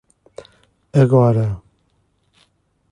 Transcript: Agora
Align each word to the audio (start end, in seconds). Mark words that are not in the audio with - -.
Agora 1.01 1.51